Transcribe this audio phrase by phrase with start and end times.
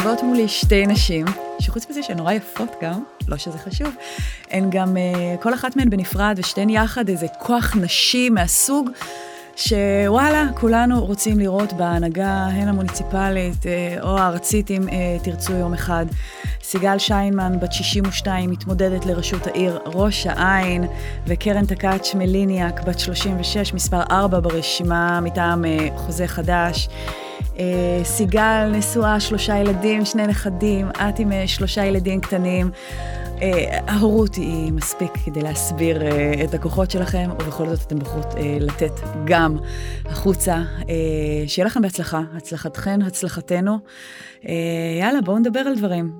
[0.00, 1.26] יושבות מולי שתי נשים,
[1.58, 3.94] שחוץ מזה שהן נורא יפות גם, לא שזה חשוב,
[4.50, 8.90] הן גם, uh, כל אחת מהן בנפרד ושתיהן יחד איזה כוח נשי מהסוג
[9.56, 16.06] שוואלה, כולנו רוצים לראות בהנהגה, הן המוניציפלית אה, או הארצית, אם אה, תרצו יום אחד.
[16.62, 20.84] סיגל שיינמן, בת 62, מתמודדת לראשות העיר ראש העין,
[21.26, 26.88] וקרן תקאץ' מליניאק, בת 36, מספר 4 ברשימה מטעם אה, חוזה חדש.
[28.04, 32.70] סיגל נשואה, שלושה ילדים, שני נכדים, את עם שלושה ילדים קטנים.
[33.42, 38.56] אה, ההורות היא מספיק כדי להסביר אה, את הכוחות שלכם, ובכל זאת אתן בוחרות אה,
[38.60, 38.92] לתת
[39.24, 39.56] גם
[40.04, 40.62] החוצה.
[41.46, 43.78] שיהיה לכם בהצלחה, הצלחתכן, הצלחתנו.
[45.00, 46.12] יאללה, בואו נדבר על דברים.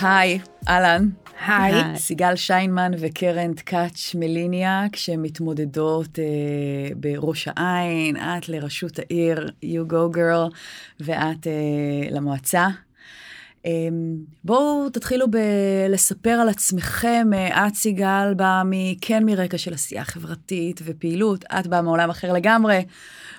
[0.00, 0.38] היי,
[0.68, 1.08] אהלן.
[1.46, 1.96] היי.
[1.96, 10.54] סיגל שיינמן וקרן טקאץ' מליניאק, שמתמודדות אה, בראש העין, את לראשות העיר, you go girl,
[11.00, 12.68] ואת אה, למועצה.
[13.66, 13.88] אה,
[14.44, 17.30] בואו תתחילו בלספר על עצמכם.
[17.34, 18.62] אה, את, סיגל, באה
[19.00, 22.84] כן מרקע של עשייה חברתית ופעילות, את באה מעולם אחר לגמרי.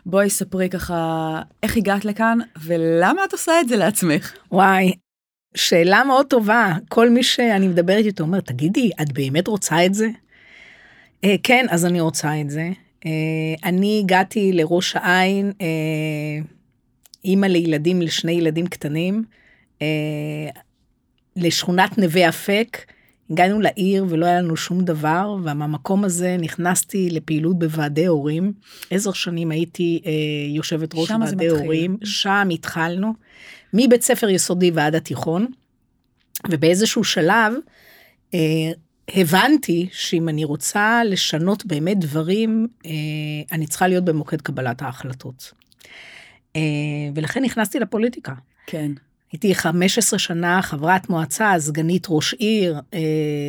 [0.05, 4.33] בואי ספרי ככה איך הגעת לכאן ולמה את עושה את זה לעצמך.
[4.51, 4.93] וואי,
[5.55, 6.73] שאלה מאוד טובה.
[6.89, 10.07] כל מי שאני מדברת איתו אומר, תגידי, את באמת רוצה את זה?
[11.25, 12.69] Uh, כן, אז אני רוצה את זה.
[13.05, 13.07] Uh,
[13.63, 15.63] אני הגעתי לראש העין, uh,
[17.25, 19.23] אימא לילדים, לשני ילדים קטנים,
[19.79, 19.83] uh,
[21.35, 22.77] לשכונת נווה אפק.
[23.31, 28.53] הגענו לעיר ולא היה לנו שום דבר, ומהמקום הזה נכנסתי לפעילות בוועדי הורים.
[28.91, 30.11] עשר שנים הייתי אה,
[30.55, 33.13] יושבת ראש ועדי הורים, שם התחלנו.
[33.73, 35.47] מבית ספר יסודי ועד התיכון,
[36.49, 37.53] ובאיזשהו שלב
[38.33, 38.39] אה,
[39.15, 42.91] הבנתי שאם אני רוצה לשנות באמת דברים, אה,
[43.51, 45.51] אני צריכה להיות במוקד קבלת ההחלטות.
[46.55, 46.61] אה,
[47.15, 48.33] ולכן נכנסתי לפוליטיקה.
[48.65, 48.91] כן.
[49.31, 52.99] הייתי 15 שנה חברת מועצה, סגנית ראש עיר, אה,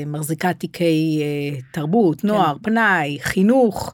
[0.06, 2.28] מחזיקת תיקי אה, תרבות, כן.
[2.28, 2.62] נוער, כן.
[2.62, 3.92] פנאי, חינוך.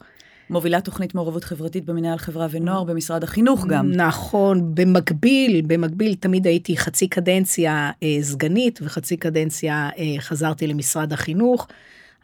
[0.51, 3.93] מובילה תוכנית מעורבות חברתית במנהל חברה ונוער במשרד החינוך גם.
[3.93, 11.69] נכון, במקביל, במקביל תמיד הייתי חצי קדנציה אה, סגנית וחצי קדנציה אה, חזרתי למשרד החינוך.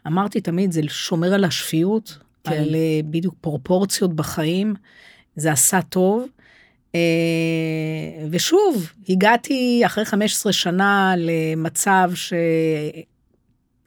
[0.07, 2.51] אמרתי תמיד, זה שומר על השפיות, כן.
[2.51, 4.73] על אה, בדיוק פרופורציות בחיים,
[5.35, 6.27] זה עשה טוב.
[6.95, 6.99] אה,
[8.29, 12.33] ושוב, הגעתי אחרי 15 שנה למצב ש...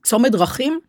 [0.06, 0.80] צומת דרכים,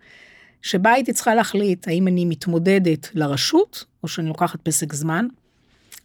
[0.62, 5.28] שבה הייתי צריכה להחליט האם אני מתמודדת לרשות, או שאני לוקחת פסק זמן.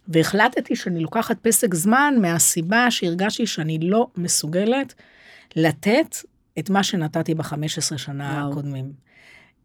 [0.07, 4.93] והחלטתי שאני לוקחת פסק זמן מהסיבה שהרגשתי שאני לא מסוגלת
[5.55, 6.15] לתת
[6.59, 8.51] את מה שנתתי ב-15 שנה וואו.
[8.51, 8.91] הקודמים.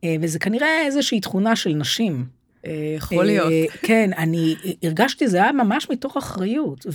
[0.05, 2.38] אה, וזה כנראה איזושהי תכונה של נשים.
[2.67, 3.53] אה, יכול להיות.
[3.53, 6.87] אה, כן, אני הרגשתי, זה היה ממש מתוך אחריות.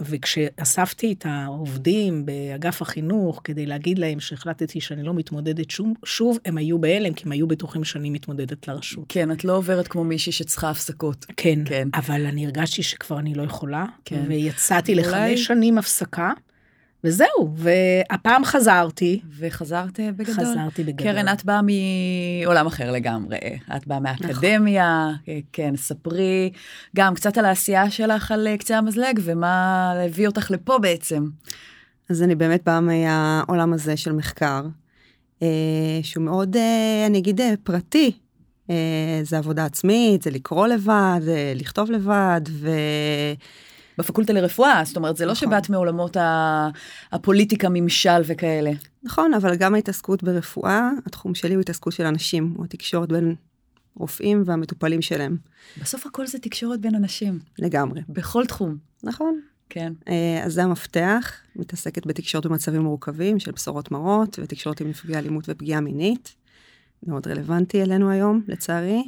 [0.00, 6.58] וכשאספתי את העובדים באגף החינוך כדי להגיד להם שהחלטתי שאני לא מתמודדת שום, שוב, הם
[6.58, 9.04] היו בהלם, כי הם היו בטוחים שאני מתמודדת לרשות.
[9.08, 11.26] כן, את לא עוברת כמו מישהי שצריכה הפסקות.
[11.36, 11.88] כן, כן.
[11.94, 14.24] אבל אני הרגשתי שכבר אני לא יכולה, כן.
[14.28, 15.02] ויצאתי אולי...
[15.02, 16.32] לחמש שנים הפסקה.
[17.04, 19.20] וזהו, והפעם חזרתי.
[19.38, 20.34] וחזרת בגדול.
[20.34, 21.12] חזרתי בגדול.
[21.12, 23.38] קרן, את באה מעולם אחר לגמרי.
[23.76, 25.34] את באה מהאקדמיה, נכון.
[25.52, 26.50] כן, ספרי
[26.96, 31.28] גם קצת על העשייה שלך על קצה המזלג, ומה הביא אותך לפה בעצם.
[32.10, 34.62] אז אני באמת באה מהעולם הזה של מחקר,
[35.42, 35.48] אה,
[36.02, 38.12] שהוא מאוד, אה, אני אגיד, אה, פרטי.
[39.22, 41.20] זה עבודה עצמית, זה לקרוא לבד,
[41.54, 42.70] לכתוב לבד, ו...
[43.98, 45.48] בפקולטה לרפואה, זאת אומרת, זה לא נכון.
[45.48, 46.16] שבאת מעולמות
[47.12, 48.70] הפוליטיקה, ממשל וכאלה.
[49.02, 53.34] נכון, אבל גם ההתעסקות ברפואה, התחום שלי הוא התעסקות של אנשים, הוא התקשורת בין
[53.96, 55.36] רופאים והמטופלים שלהם.
[55.82, 57.38] בסוף הכל זה תקשורת בין אנשים.
[57.58, 58.00] לגמרי.
[58.08, 58.76] בכל תחום.
[59.02, 59.40] נכון.
[59.68, 59.92] כן.
[60.08, 65.44] אה, אז זה המפתח, מתעסקת בתקשורת במצבים מורכבים של בשורות מרות ותקשורת עם נפגעי אלימות
[65.48, 66.34] ופגיעה מינית.
[67.06, 69.02] מאוד רלוונטי אלינו היום, לצערי.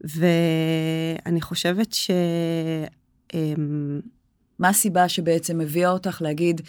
[0.00, 2.10] ואני חושבת ש...
[3.34, 4.00] אמ,
[4.58, 6.60] מה הסיבה שבעצם הביאה אותך להגיד,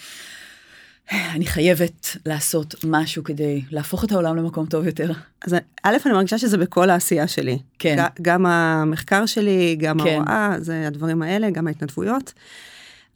[1.11, 5.11] אני חייבת לעשות משהו כדי להפוך את העולם למקום טוב יותר?
[5.45, 7.59] אז א', אני מרגישה שזה בכל העשייה שלי.
[7.79, 8.05] כן.
[8.21, 10.09] גם המחקר שלי, גם כן.
[10.09, 12.33] ההוראה, זה הדברים האלה, גם ההתנדבויות.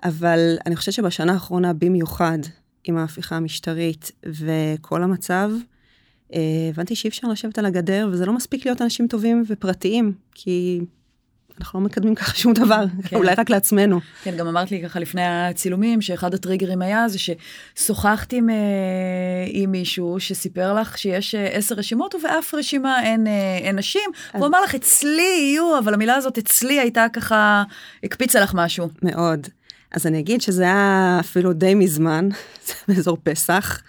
[0.03, 2.39] אבל אני חושבת שבשנה האחרונה במיוחד,
[2.83, 5.51] עם ההפיכה המשטרית וכל המצב,
[6.33, 6.39] אה,
[6.69, 10.81] הבנתי שאי אפשר לשבת על הגדר, וזה לא מספיק להיות אנשים טובים ופרטיים, כי
[11.59, 13.15] אנחנו לא מקדמים ככה שום דבר, כן.
[13.15, 13.99] אולי רק לעצמנו.
[14.23, 18.55] כן, גם אמרת לי ככה לפני הצילומים, שאחד הטריגרים היה זה ששוחחתי עם, אה,
[19.47, 24.41] עם מישהו שסיפר לך שיש אה, עשר רשימות ובאף רשימה אין, אה, אין נשים, אז...
[24.41, 27.63] הוא אמר לך, אצלי יהיו, אבל המילה הזאת אצלי הייתה ככה,
[28.03, 28.89] הקפיצה לך משהו.
[29.01, 29.47] מאוד.
[29.91, 32.29] אז אני אגיד שזה היה אפילו די מזמן,
[32.67, 33.81] זה באזור פסח.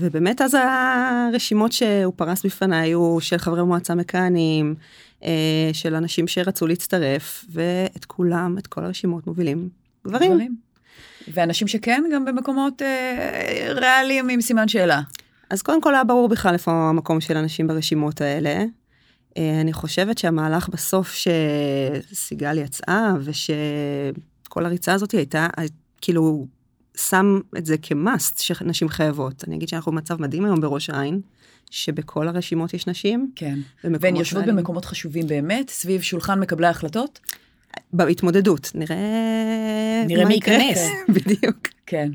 [0.00, 4.82] ובאמת אז הרשימות שהוא פרס בפניי היו של חברי מועצה מכהנים, אה,
[5.72, 9.68] של אנשים שרצו להצטרף, ואת כולם, את כל הרשימות מובילים
[10.06, 10.32] גברים.
[10.32, 10.56] גברים.
[11.28, 15.00] ואנשים שכן, גם במקומות אה, ריאליים עם סימן שאלה.
[15.50, 18.64] אז קודם כל היה ברור בכלל איפה המקום של אנשים ברשימות האלה.
[19.36, 21.14] אה, אני חושבת שהמהלך בסוף
[22.12, 25.46] שסיגל יצאה, ושכל הריצה הזאת הייתה,
[26.00, 26.46] כאילו,
[26.96, 29.44] שם את זה כמאסט שנשים חייבות.
[29.46, 31.20] אני אגיד שאנחנו במצב מדהים היום בראש העין.
[31.72, 33.30] שבכל הרשימות יש נשים.
[33.36, 33.58] כן.
[33.84, 34.56] והן יושבות מעלים.
[34.56, 37.20] במקומות חשובים באמת, סביב שולחן מקבלי ההחלטות?
[37.92, 38.96] בהתמודדות, נראה...
[40.06, 40.78] נראה מי ייכנס.
[41.14, 41.68] בדיוק.
[41.86, 42.10] כן.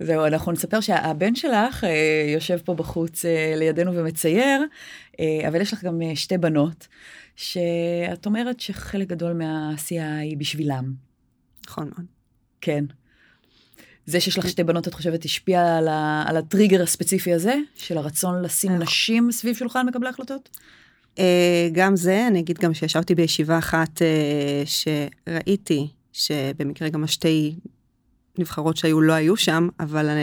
[0.00, 4.64] זהו, אנחנו נספר שהבן שלך אה, יושב פה בחוץ אה, לידינו ומצייר,
[5.20, 6.86] אה, אבל יש לך גם אה, שתי בנות,
[7.36, 10.92] שאת אומרת שחלק גדול מהעשייה היא בשבילם.
[11.68, 12.06] נכון מאוד.
[12.60, 12.84] כן.
[14.08, 17.98] זה שיש לך שתי בנות, את חושבת, השפיע על, ה, על הטריגר הספציפי הזה, של
[17.98, 18.82] הרצון לשים נכון.
[18.82, 20.48] נשים סביב שולחן מקבלי החלטות?
[21.18, 27.54] אה, גם זה, אני אגיד גם שישבתי בישיבה אחת אה, שראיתי, שבמקרה גם השתי
[28.38, 30.16] נבחרות שהיו לא היו שם, אבל אה,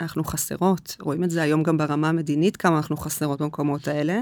[0.00, 4.20] אנחנו חסרות, רואים את זה היום גם ברמה המדינית, כמה אנחנו חסרות במקומות האלה.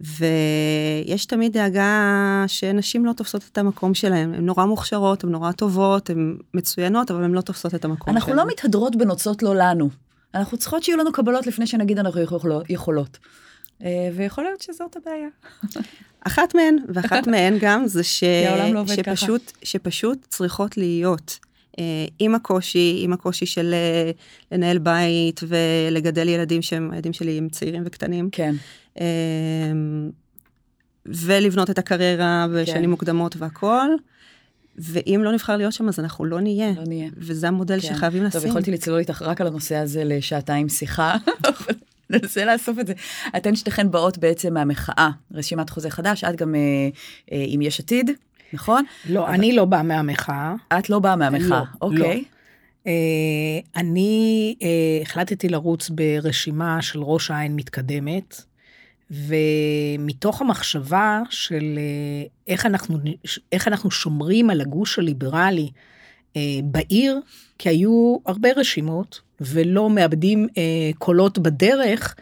[0.00, 4.34] ויש תמיד דאגה שנשים לא תופסות את המקום שלהן.
[4.34, 8.16] הן נורא מוכשרות, הן נורא טובות, הן מצוינות, אבל הן לא תופסות את המקום שלהן.
[8.16, 9.90] אנחנו לא מתהדרות בנוצות לא לנו.
[10.34, 12.20] אנחנו צריכות שיהיו לנו קבלות לפני שנגיד אנחנו
[12.68, 13.18] יכולות.
[13.84, 15.28] אה, ויכול להיות שזאת הבעיה.
[16.26, 18.24] אחת מהן, ואחת מהן גם, זה ש...
[18.74, 21.38] לא שפשוט, שפשוט צריכות להיות
[22.18, 24.10] עם הקושי, עם הקושי של אה,
[24.52, 28.28] לנהל בית ולגדל ילדים שהם, הילדים שלי הם צעירים וקטנים.
[28.32, 28.54] כן.
[29.00, 30.10] אמ,
[31.06, 32.90] ולבנות את הקריירה בשנים כן.
[32.90, 33.96] מוקדמות והכול.
[34.78, 36.72] ואם לא נבחר להיות שם, אז אנחנו לא נהיה.
[36.76, 37.08] לא נהיה.
[37.16, 37.94] וזה המודל כן.
[37.94, 38.40] שחייבים לשים.
[38.40, 41.16] טוב, יכולתי לצלול איתך רק על הנושא הזה לשעתיים שיחה,
[42.10, 42.92] ננסה לאסוף את זה.
[43.36, 46.60] אתן שתיכן באות בעצם מהמחאה, רשימת חוזה חדש, את גם אה,
[47.32, 48.10] אה, עם יש עתיד,
[48.52, 48.84] נכון?
[49.08, 49.34] לא, אבל...
[49.34, 50.54] אני לא באה מהמחאה.
[50.78, 52.16] את לא באה מהמחאה, לא, אוקיי.
[52.16, 52.22] לא.
[52.84, 52.90] Uh,
[53.76, 54.62] אני uh,
[55.02, 58.42] החלטתי לרוץ ברשימה של ראש העין מתקדמת.
[59.10, 62.98] ומתוך המחשבה של אה, איך אנחנו,
[63.52, 65.70] איך אנחנו שומרים על הגוש הליברלי
[66.36, 67.20] אה, בעיר,
[67.58, 72.14] כי היו הרבה רשימות ולא מאבדים אה, קולות בדרך,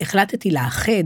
[0.00, 1.04] החלטתי לאחד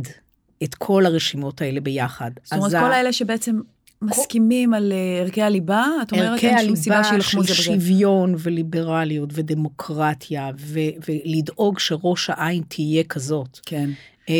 [0.62, 2.30] את כל הרשימות האלה ביחד.
[2.44, 3.60] זאת אומרת, כל האלה שבעצם
[4.02, 5.86] מסכימים על ערכי הליבה?
[6.02, 7.60] את אומרת, אין שום סיבה שילחמו את זה בזה.
[7.60, 10.78] ערכי הליבה של שוויון וליברליות ודמוקרטיה, ו-
[11.08, 13.60] ולדאוג שראש העין תהיה כזאת.
[13.66, 13.90] כן.
[14.30, 14.34] אה,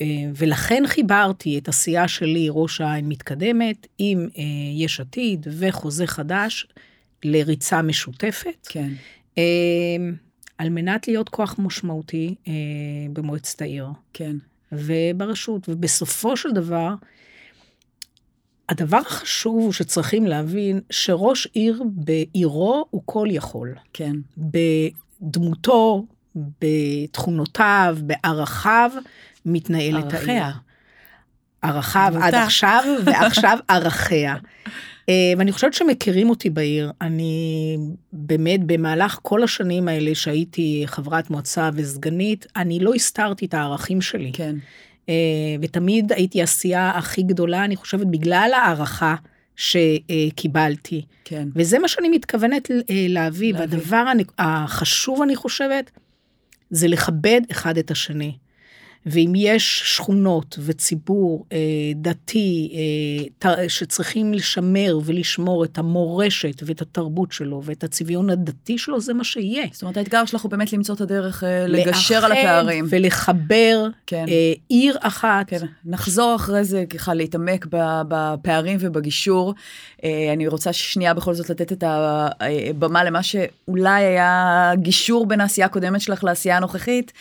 [0.00, 4.42] אה, ולכן חיברתי את עשייה שלי, ראש העין מתקדמת, עם אה,
[4.74, 6.66] יש עתיד וחוזה חדש
[7.24, 8.68] לריצה משותפת.
[8.68, 8.92] כן.
[10.58, 12.34] על מנת להיות כוח משמעותי
[13.12, 13.86] במועצת העיר.
[14.12, 14.36] כן.
[14.72, 15.68] וברשות.
[15.68, 16.94] ובסופו של דבר,
[18.68, 23.74] הדבר החשוב הוא שצריכים להבין שראש עיר בעירו הוא כל יכול.
[23.92, 24.12] כן.
[24.38, 26.06] בדמותו,
[26.60, 28.90] בתכונותיו, בערכיו,
[29.46, 30.44] מתנהלת העיר.
[31.62, 34.36] ערכיו עד עכשיו, ועכשיו ערכיה.
[35.08, 36.92] אה, ואני חושבת שמכירים אותי בעיר.
[37.00, 37.76] אני
[38.12, 44.30] באמת, במהלך כל השנים האלה שהייתי חברת מועצה וסגנית, אני לא הסתרתי את הערכים שלי.
[44.32, 44.56] כן.
[45.08, 45.14] אה,
[45.62, 49.14] ותמיד הייתי עשייה הכי גדולה, אני חושבת, בגלל הערכה
[49.56, 51.02] שקיבלתי.
[51.24, 51.48] כן.
[51.54, 52.76] וזה מה שאני מתכוונת אה,
[53.08, 53.54] להביא.
[53.54, 54.04] והדבר
[54.38, 55.90] החשוב, אני חושבת,
[56.70, 58.32] זה לכבד אחד את השני.
[59.06, 61.58] ואם יש שכונות וציבור אה,
[61.94, 62.72] דתי
[63.44, 69.24] אה, שצריכים לשמר ולשמור את המורשת ואת התרבות שלו ואת הצביון הדתי שלו, זה מה
[69.24, 69.66] שיהיה.
[69.72, 72.84] זאת אומרת, האתגר שלך הוא באמת למצוא את הדרך אה, לגשר על הפערים.
[72.88, 74.24] ולחבר כן.
[74.28, 75.46] אה, עיר אחת.
[75.46, 75.66] כן.
[75.84, 77.66] נחזור אחרי זה ככה להתעמק
[78.08, 79.54] בפערים ובגישור.
[80.04, 85.66] אה, אני רוצה שנייה בכל זאת לתת את הבמה למה שאולי היה גישור בין העשייה
[85.66, 87.12] הקודמת שלך לעשייה הנוכחית.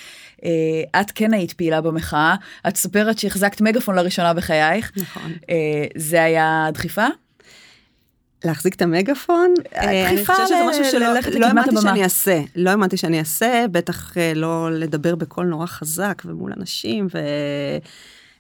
[0.44, 2.36] אה, את כן היית פעילה במחאה,
[2.68, 4.92] את סופרת שהחזקת מגפון לראשונה בחייך.
[4.98, 5.32] נכון.
[5.50, 7.06] אה, זה היה דחיפה?
[8.46, 9.54] להחזיק את המגפון?
[9.76, 10.34] אה, דחיפה
[11.00, 16.22] ללכת לא האמנתי שאני אעשה, לא האמנתי שאני אעשה, בטח לא לדבר בקול נורא חזק
[16.26, 17.20] ומול אנשים, ו...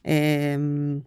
[0.08, 1.00] אמ,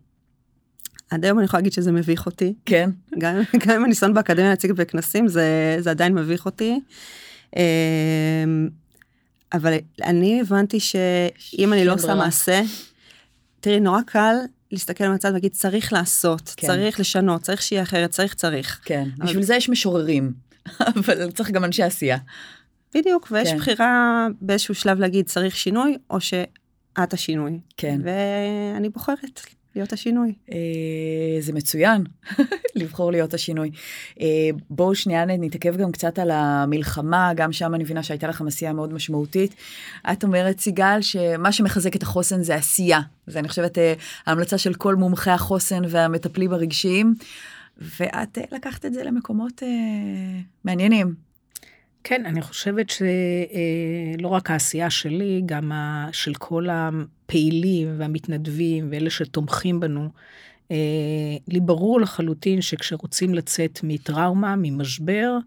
[1.11, 2.55] עד היום אני יכולה להגיד שזה מביך אותי.
[2.67, 2.91] כן.
[3.19, 6.81] גם, גם עם הניסיון באקדמיה להציג בכנסים, זה, זה עדיין מביך אותי.
[9.53, 12.63] אבל אני הבנתי שאם אני לא עושה מעשה,
[13.61, 14.35] תראי, נורא קל
[14.73, 16.67] להסתכל מהצד ולהגיד, צריך לעשות, כן.
[16.67, 18.81] צריך לשנות, צריך שיהיה אחרת, צריך, צריך.
[18.85, 19.27] כן, אבל...
[19.27, 20.33] בשביל זה יש משוררים,
[20.97, 22.19] אבל צריך גם אנשי עשייה.
[22.95, 23.57] בדיוק, ויש כן.
[23.59, 27.61] בחירה באיזשהו שלב להגיד, צריך שינוי, או שאת השינוי.
[27.77, 28.01] כן.
[28.05, 29.41] ואני בוחרת
[29.77, 30.35] להיות השינוי.
[30.53, 30.57] אה,
[31.41, 32.05] זה מצוין,
[32.81, 33.71] לבחור להיות השינוי.
[34.21, 34.27] אה,
[34.71, 38.93] בואו שנייה נתעכב גם קצת על המלחמה, גם שם אני מבינה שהייתה לכם עשייה מאוד
[38.93, 39.55] משמעותית.
[40.13, 43.01] את אומרת, סיגל, שמה שמחזק את החוסן זה עשייה.
[43.27, 43.95] זה, אני חושבת, אה,
[44.27, 47.15] ההמלצה של כל מומחי החוסן והמטפלים הרגשיים.
[48.01, 49.63] ואת לקחת את זה למקומות
[50.65, 51.30] מעניינים.
[52.05, 55.73] כן, אני חושבת שלא רק העשייה שלי, גם
[56.13, 60.09] של כל הפעילים והמתנדבים ואלה שתומכים בנו,
[60.71, 60.77] אה,
[61.49, 65.39] לי ברור לחלוטין שכשרוצים לצאת מטראומה, ממשבר,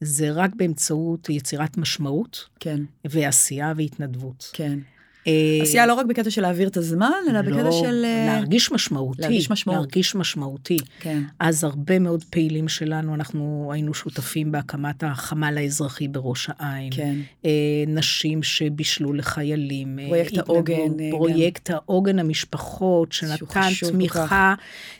[0.00, 2.48] זה רק באמצעות יצירת משמעות.
[2.60, 2.80] כן.
[3.04, 4.50] ועשייה והתנדבות.
[4.52, 4.78] כן.
[5.26, 8.04] אה, עשייה לא רק בקטע של להעביר את הזמן, אלא לא, בקטע של...
[8.04, 9.22] אה, להרגיש משמעותי.
[9.22, 9.78] להרגיש משמעות.
[9.78, 10.78] להרגיש משמעותי.
[11.00, 11.22] כן.
[11.38, 16.92] אז הרבה מאוד פעילים שלנו, אנחנו היינו שותפים בהקמת החמ"ל האזרחי בראש העין.
[16.92, 17.14] כן.
[17.44, 17.50] אה,
[17.86, 19.98] נשים שבישלו לחיילים.
[20.06, 21.10] פרויקט העוגן.
[21.10, 24.54] פרויקט העוגן המשפחות, שנתן תמיכה,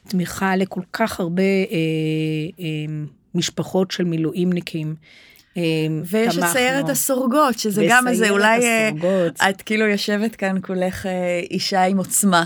[0.08, 1.42] תמיכה לכל כך הרבה
[3.34, 4.94] משפחות של מילואימניקים.
[5.56, 9.40] אמ, ויש את סיירת הסורגות, שזה גם איזה, אולי אה, הסורגות.
[9.50, 12.44] את כאילו יושבת כאן כולך אה, אישה עם עוצמה.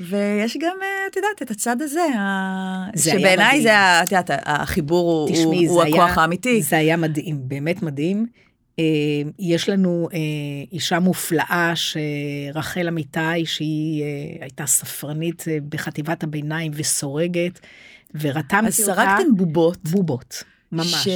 [0.00, 2.06] ויש גם, אה, את יודעת, את הצד הזה,
[2.96, 6.62] שבעיניי זה, את יודעת, החיבור הוא, תשמעי, הוא הכוח היה, האמיתי.
[6.62, 8.26] זה היה מדהים, באמת מדהים.
[9.38, 10.08] יש לנו
[10.72, 14.04] אישה מופלאה, שרחל אמיתי, שהיא
[14.40, 17.60] הייתה ספרנית בחטיבת הביניים וסורגת,
[18.20, 18.66] ורתמתי אותה.
[18.66, 19.78] אז סרקתם בובות.
[19.84, 20.44] בובות.
[20.72, 20.94] ממש.
[20.94, 21.08] ש...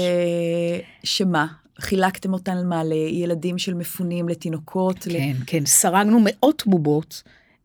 [1.04, 1.46] שמה?
[1.80, 4.98] חילקתם אותן מה, לילדים של מפונים, לתינוקות?
[4.98, 5.44] כן, ל...
[5.46, 7.22] כן, סרגנו מאות בובות.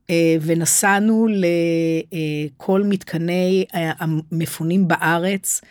[0.09, 5.61] אה, ונסענו לכל אה, מתקני אה, המפונים בארץ,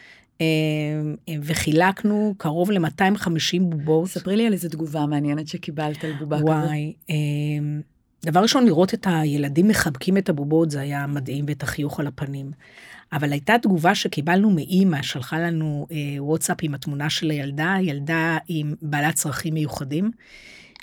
[1.42, 4.08] וחילקנו קרוב ל-250 בובות.
[4.08, 6.48] ספרי לי על איזה תגובה מעניינת שקיבלת על בובה כזאת.
[6.48, 6.92] וואי,
[8.24, 12.50] דבר ראשון, לראות את הילדים מחבקים את הבובות, זה היה מדהים, ואת החיוך על הפנים.
[13.12, 18.74] אבל הייתה תגובה שקיבלנו מאימא, שלחה לנו אה, וואטסאפ עם התמונה של הילדה, ילדה עם
[18.82, 20.10] בעלת צרכים מיוחדים,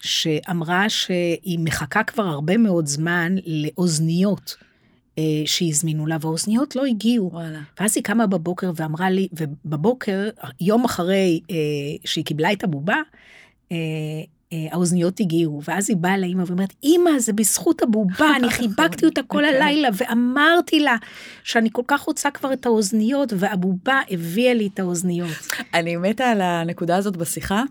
[0.01, 4.55] שאמרה שהיא מחכה כבר הרבה מאוד זמן לאוזניות.
[5.17, 7.29] אה, שהזמינו לה, והאוזניות לא הגיעו.
[7.33, 7.59] וואלה.
[7.79, 10.29] ואז היא קמה בבוקר ואמרה לי, ובבוקר,
[10.61, 11.55] יום אחרי אה,
[12.05, 12.97] שהיא קיבלה את הבובה,
[13.71, 13.77] אה,
[14.71, 19.45] האוזניות הגיעו, ואז היא באה לאמא ואומרת, אמא, זה בזכות הבובה, אני חיבקתי אותה כל.
[19.45, 20.95] הלילה, ואמרתי לה
[21.43, 25.37] שאני כל כך רוצה כבר את האוזניות, והבובה הביאה לי את האוזניות.
[25.73, 27.63] אני מתה על הנקודה הזאת בשיחה,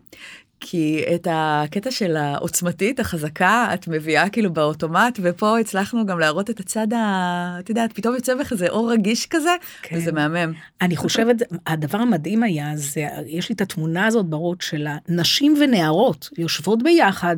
[0.61, 6.61] כי את הקטע של העוצמתית, החזקה, את מביאה כאילו באוטומט, ופה הצלחנו גם להראות את
[6.61, 7.57] הצד ה...
[7.61, 9.51] את יודעת, פתאום יוצא בך איזה אור רגיש כזה,
[9.83, 9.97] כן.
[9.97, 10.53] וזה מהמם.
[10.81, 11.37] אני חושבת,
[11.67, 17.37] הדבר המדהים היה, זה, יש לי את התמונה הזאת בראש של הנשים ונערות יושבות ביחד,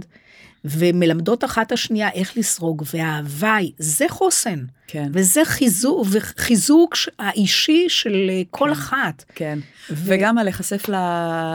[0.65, 4.65] ומלמדות אחת השנייה איך לסרוג, וההוואי, זה חוסן.
[4.87, 5.11] כן.
[5.13, 9.25] וזה חיזוק, וחיזוק האישי של אה, כל כן, אחת.
[9.35, 9.59] כן,
[9.91, 9.95] ו...
[10.07, 10.93] וגם על להיחשף ל...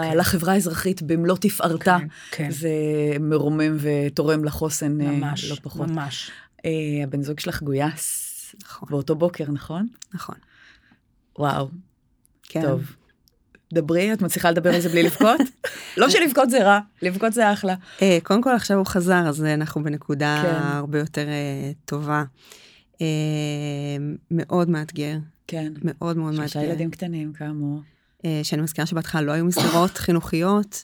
[0.04, 0.18] כן.
[0.18, 1.98] לחברה האזרחית במלוא תפארתה.
[2.00, 2.52] כן, כן.
[2.52, 2.70] זה
[3.20, 5.88] מרומם ותורם לחוסן אה, ממש, לא פחות.
[5.88, 6.32] ממש.
[6.66, 6.72] אה,
[7.04, 8.32] הבן זוג שלך גויס
[8.64, 8.90] נכון.
[8.92, 9.88] באותו בוקר, נכון?
[10.14, 10.36] נכון.
[11.40, 11.70] וואו.
[12.44, 12.62] כן.
[12.62, 12.96] טוב.
[13.74, 15.42] דברי, את מצליחה לדבר על זה בלי לבכות?
[15.98, 17.76] לא שלבכות זה רע, לבכות זה אחלה.
[18.02, 20.56] אה, קודם כל עכשיו הוא חזר, אז אנחנו בנקודה כן.
[20.64, 22.24] הרבה יותר אה, טובה.
[23.02, 23.08] אה,
[24.32, 25.18] מאוד מאתגר.
[25.48, 25.74] כן.
[25.82, 26.48] מאוד מאוד מאתגר.
[26.48, 27.80] שלושה ילדים קטנים, כאמור.
[28.44, 30.84] שאני מזכירה שבהתחלה לא היו מסגרות חינוכיות.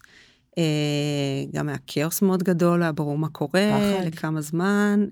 [1.54, 4.06] גם היה כאוס מאוד גדול, היה ברור מה קורה, פחד.
[4.08, 5.06] לכמה זמן.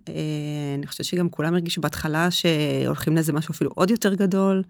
[0.77, 4.63] אני חושבת שגם כולם הרגישו בהתחלה שהולכים לאיזה משהו אפילו עוד יותר גדול.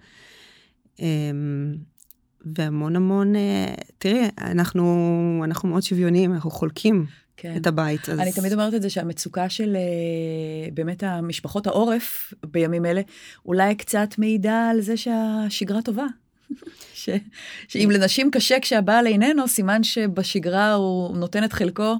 [2.45, 7.05] והמון המון, אה, תראי, אנחנו, אנחנו מאוד שוויוניים, אנחנו חולקים
[7.37, 7.53] כן.
[7.57, 8.09] את הבית.
[8.09, 8.19] אז...
[8.19, 13.01] אני תמיד אומרת את זה שהמצוקה של אה, באמת המשפחות העורף בימים אלה,
[13.45, 16.05] אולי קצת מעידה על זה שהשגרה טובה.
[16.93, 17.09] ש,
[17.67, 21.95] שאם לנשים קשה כשהבעל איננו, סימן שבשגרה הוא נותן את חלקו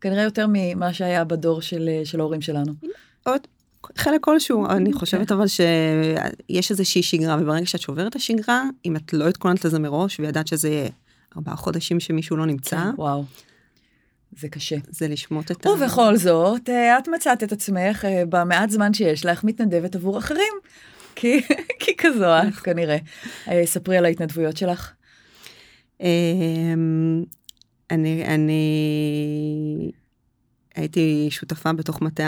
[0.00, 2.72] כנראה יותר ממה שהיה בדור של, אה, של ההורים שלנו.
[3.24, 3.40] עוד,
[3.96, 4.92] חלק כלשהו, אני אוקיי.
[4.92, 9.78] חושבת אבל שיש איזושהי שגרה, וברגע שאת שוברת את השגרה, אם את לא התכוננת לזה
[9.78, 10.88] מראש, וידעת שזה
[11.36, 13.24] ארבעה חודשים שמישהו לא נמצא, כן, וואו.
[14.38, 14.76] זה קשה.
[14.88, 15.70] זה לשמוט את ה...
[15.70, 20.52] ובכל זאת, אה, את מצאת את עצמך אה, במעט זמן שיש לך מתנדבת עבור אחרים.
[21.16, 21.40] כי,
[21.78, 22.96] כי כזו את כנראה.
[23.48, 24.92] אה, ספרי על ההתנדבויות שלך.
[26.00, 27.24] אמ,
[27.90, 28.62] אני, אני
[30.74, 32.24] הייתי שותפה בתוך מטה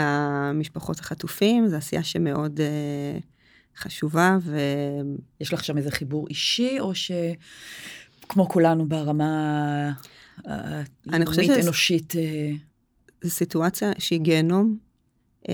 [0.49, 3.23] המשפחות החטופים, זו עשייה שמאוד uh,
[3.77, 4.59] חשובה ו...
[5.41, 9.91] יש לך שם איזה חיבור אישי, או שכמו כולנו ברמה
[10.45, 12.15] הלאומית, אנושית?
[12.15, 12.51] אה,
[13.21, 14.77] זו סיטואציה שהיא גיהנום.
[15.43, 15.49] Uh,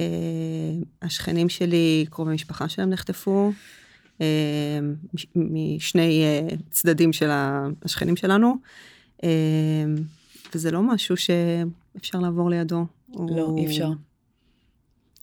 [1.01, 3.51] השכנים שלי, קרובי משפחה שלהם נחטפו,
[4.17, 4.21] uh,
[5.35, 7.29] משני uh, צדדים של
[7.85, 8.57] השכנים שלנו.
[9.23, 9.29] אמ,
[10.55, 12.85] וזה לא משהו שאפשר לעבור לידו.
[13.13, 13.59] לא, הוא...
[13.59, 13.89] אי אפשר.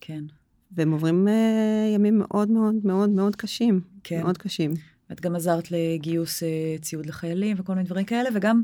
[0.01, 0.25] כן.
[0.73, 3.81] והם עוברים uh, ימים מאוד מאוד מאוד מאוד קשים.
[4.05, 4.23] כן.
[4.23, 4.71] מאוד קשים.
[5.13, 8.63] את גם עזרת לגיוס uh, ציוד לחיילים וכל מיני דברים כאלה, וגם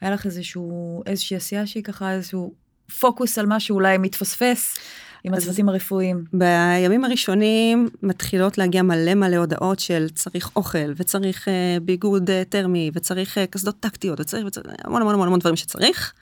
[0.00, 2.52] היה לך איזשהו, איזושהי עשייה שהיא ככה איזשהו
[3.00, 4.78] פוקוס על משהו אולי מתפספס.
[5.24, 6.24] עם הצוותים הרפואיים.
[6.32, 11.50] בימים הראשונים מתחילות להגיע מלא מלא הודעות של צריך אוכל, וצריך uh,
[11.82, 16.12] ביגוד uh, טרמי, וצריך uh, קסדות טקטיות, וצריך, וצריך המון המון המון דברים שצריך.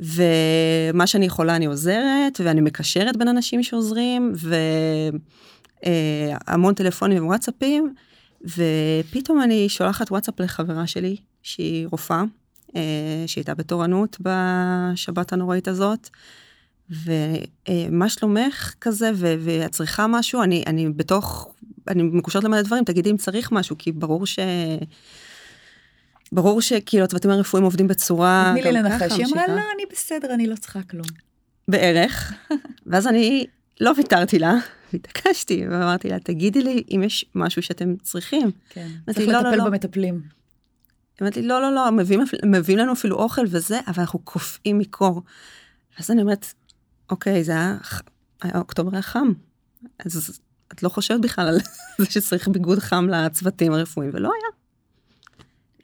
[0.00, 4.32] ומה שאני יכולה אני עוזרת, ואני מקשרת בין אנשים שעוזרים,
[6.44, 7.94] והמון uh, טלפונים וואטסאפים,
[8.44, 12.22] ופתאום אני שולחת וואטסאפ לחברה שלי, שהיא רופאה,
[13.26, 16.08] שהייתה בתורנות בשבת הנוראית הזאת.
[16.90, 21.54] ומה שלומך כזה, ואת צריכה משהו, אני, אני בתוך,
[21.88, 24.38] אני מקושרת למלא דברים, תגידי אם צריך משהו, כי ברור ש...
[26.32, 28.50] ברור שכאילו הצוותים הרפואיים עובדים בצורה...
[28.52, 31.06] תני לי לנחש, היא אמרה, לא, אני בסדר, אני לא צריכה כלום.
[31.68, 32.32] בערך.
[32.86, 33.46] ואז אני
[33.80, 34.54] לא ויתרתי לה,
[34.92, 38.50] והתעקשתי, ואמרתי לה, תגידי לי אם יש משהו שאתם צריכים.
[38.68, 39.64] כן, צריך לא, לטפל לא, לא.
[39.64, 40.22] במטפלים.
[41.22, 45.22] אמרתי, לא, לא, לא, מביאים, מביאים לנו אפילו אוכל וזה, אבל אנחנו קופאים מקור.
[45.98, 46.54] אז אני אומרת,
[47.10, 47.76] אוקיי, זה היה,
[48.42, 49.32] היה אוקטובר היה חם.
[49.98, 50.40] אז
[50.72, 51.58] את לא חושבת בכלל על
[51.98, 54.58] זה שצריך ביגוד חם לצוותים הרפואיים, ולא היה.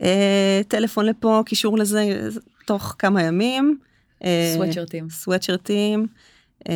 [0.03, 2.29] אה, טלפון לפה, קישור לזה,
[2.67, 3.79] תוך כמה ימים.
[4.55, 5.11] סוואטשרטים.
[5.11, 6.07] סוואטשרטים.
[6.69, 6.75] אה,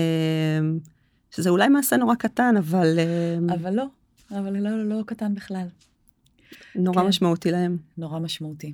[1.30, 2.98] שזה אולי מעשה נורא קטן, אבל...
[2.98, 3.84] אה, אבל לא,
[4.30, 5.66] אבל לא, לא, לא קטן בכלל.
[6.74, 7.08] נורא כן.
[7.08, 7.76] משמעותי להם.
[7.98, 8.72] נורא משמעותי,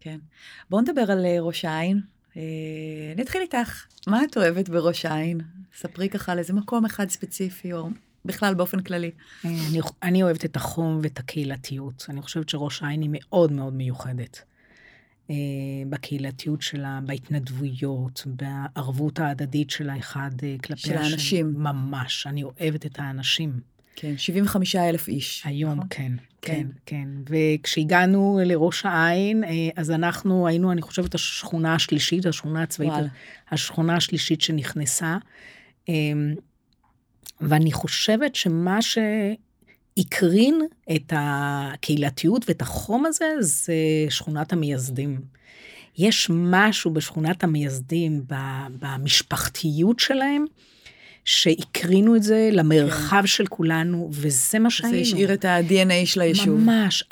[0.00, 0.18] כן.
[0.70, 2.00] בואו נדבר על אה, ראש העין.
[2.36, 2.42] אה,
[3.14, 5.40] אני אתחיל איתך, מה את אוהבת בראש העין?
[5.76, 7.88] ספרי ככה על איזה מקום אחד ספציפי, או
[8.24, 9.10] בכלל באופן כללי.
[9.44, 12.06] אה, אני, אני אוהבת את החום ואת הקהילתיות.
[12.08, 14.42] אני חושבת שראש העין היא מאוד מאוד מיוחדת.
[15.30, 15.36] אה,
[15.88, 20.30] בקהילתיות שלה, בהתנדבויות, בערבות ההדדית של האחד
[20.62, 20.94] כלפי השני.
[20.94, 21.54] של האנשים.
[21.54, 23.73] ממש, אני אוהבת את האנשים.
[23.96, 25.42] כן, 75 אלף איש.
[25.44, 25.86] היום, נכון?
[25.90, 27.08] כן, כן, כן.
[27.28, 33.06] וכשהגענו לראש העין, אה, אז אנחנו היינו, אני חושבת, השכונה השלישית, השכונה הצבאית, וואל.
[33.50, 35.16] השכונה השלישית שנכנסה.
[35.88, 36.34] אמ,
[37.40, 40.60] ואני חושבת שמה שהקרין
[40.96, 43.74] את הקהילתיות ואת החום הזה, זה
[44.08, 45.20] שכונת המייסדים.
[45.98, 48.22] יש משהו בשכונת המייסדים,
[48.80, 50.44] במשפחתיות שלהם,
[51.24, 53.26] שהקרינו את זה למרחב כן.
[53.26, 54.96] של כולנו, וזה מה שהיינו.
[54.96, 56.60] זה השאיר את ה-DNA של היישוב.
[56.60, 57.04] ממש,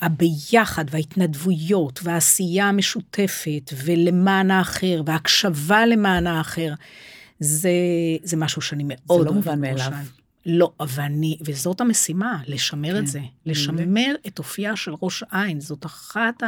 [0.00, 6.72] הביחד וההתנדבויות והעשייה המשותפת ולמען האחר וההקשבה למען האחר,
[7.40, 7.70] זה,
[8.22, 9.20] זה משהו שאני מאוד...
[9.20, 9.92] זה לא מובן מאליו.
[10.46, 12.98] לא, אבל אני, וזאת המשימה, לשמר כן.
[12.98, 13.20] את זה.
[13.46, 16.42] לשמר את אופייה של ראש עין, זאת אחת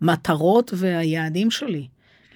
[0.00, 1.86] המטרות והיעדים שלי.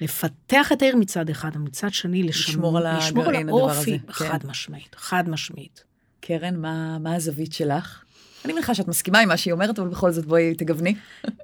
[0.00, 3.78] לפתח את העיר מצד אחד, ומצד שני לשמור, לשמור על לשמור הדבר הזה.
[3.78, 5.84] האופי, חד משמעית, חד משמעית.
[6.20, 8.04] קרן, מה, מה הזווית שלך?
[8.44, 10.94] אני מניחה שאת מסכימה עם מה שהיא אומרת, אבל בכל זאת בואי תגווני.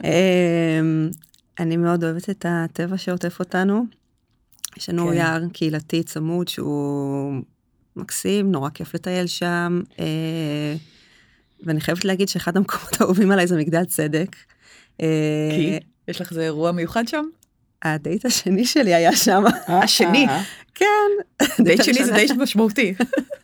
[0.04, 1.10] אמ,
[1.58, 3.84] אני מאוד אוהבת את הטבע שעוטף אותנו.
[4.76, 5.12] יש לנו כן.
[5.12, 7.42] יער קהילתי צמוד שהוא
[7.96, 9.80] מקסים, נורא כיף לטייל שם.
[9.98, 10.74] אה,
[11.62, 14.36] ואני חייבת להגיד שאחד המקומות האהובים עליי זה מגדל צדק.
[15.00, 15.78] אה, כי?
[16.08, 17.24] יש לך איזה אירוע מיוחד שם?
[17.82, 19.44] הדייט השני שלי היה שם.
[19.68, 20.26] אה, השני?
[20.74, 20.86] כן.
[21.60, 22.94] דייט שני זה דייט משמעותי.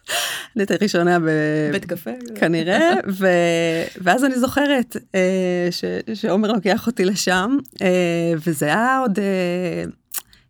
[0.57, 2.11] דייט הראשונה בבית קפה.
[2.35, 2.91] כנראה,
[4.01, 5.69] ואז אני זוכרת אה,
[6.15, 9.19] שעומר לוקח אותי לשם, אה, וזה היה עוד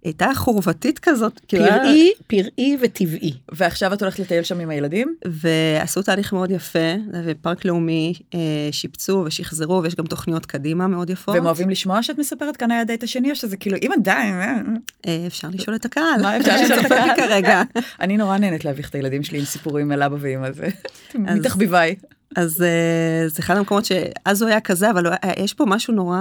[0.05, 1.41] הייתה חורבתית כזאת.
[1.49, 3.33] כאילו פראי, פראי וטבעי.
[3.53, 5.15] ועכשיו את הולכת לטייל שם עם הילדים?
[5.25, 8.39] ועשו תהליך מאוד יפה, ופארק לאומי אה,
[8.71, 11.35] שיפצו ושחזרו, ויש גם תוכניות קדימה מאוד יפות.
[11.35, 14.35] והם אוהבים לשמוע שאת מספרת כאן היה הדייט השני, או שזה כאילו, אם עדיין...
[14.35, 14.61] אה,
[15.07, 16.23] אה, אפשר לשאול את הקהל.
[16.23, 17.63] מה אפשר לשאול את הקהל כרגע?
[18.01, 20.69] אני נורא נהנית להביך את הילדים שלי עם סיפורים על אבא ואמא, זה
[21.15, 21.95] מתחביביי.
[22.37, 25.95] אז אה, זה אחד המקומות שאז הוא היה כזה, אבל הוא היה- יש פה משהו
[25.95, 26.19] נורא,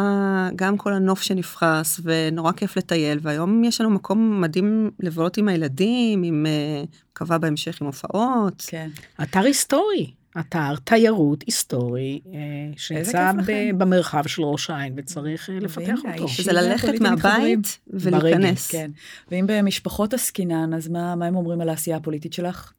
[0.56, 6.24] גם כל הנוף שנפרס, ונורא כיף לטייל, והיום יש לנו מקום מדהים לבלות עם הילדים,
[6.24, 8.64] עם, אה, מקווה בהמשך עם הופעות.
[8.68, 8.90] כן.
[9.24, 12.40] אתר היסטורי, אתר תיירות היסטורי, אה,
[12.78, 13.32] שנמצא
[13.78, 16.28] במרחב של ראש העין וצריך אה, לפתח אותו.
[16.44, 18.72] זה ללכת מהבית ולהיכנס.
[18.72, 18.92] כן.
[19.32, 22.72] ואם במשפחות עסקינן, אז מה, מה הם אומרים על העשייה הפוליטית שלך?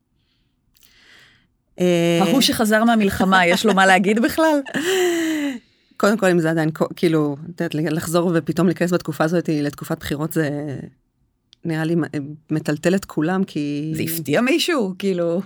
[1.81, 4.61] אה, ההוא שחזר מהמלחמה, יש לו מה להגיד בכלל?
[5.97, 10.33] קודם כל אם זה עדיין כאילו את יודעת, לחזור ופתאום להיכנס בתקופה הזאת לתקופת בחירות
[10.33, 10.79] זה
[11.65, 11.97] נראה לי
[12.51, 14.95] מטלטל את כולם כי זה הפתיע מישהו?
[14.99, 15.43] כאילו...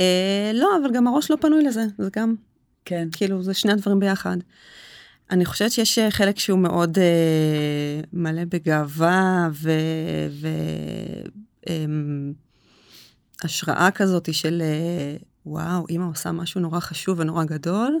[0.00, 2.34] אה, לא אבל גם הראש לא פנוי לזה זה גם
[2.84, 3.08] כן.
[3.12, 4.36] כאילו זה שני הדברים ביחד.
[5.30, 9.70] אני חושבת שיש אה, חלק שהוא מאוד אה, מלא בגאווה ו...
[10.30, 10.48] ו
[11.68, 11.84] אה,
[13.44, 18.00] השראה כזאת של אה, וואו אמא עושה משהו נורא חשוב ונורא גדול.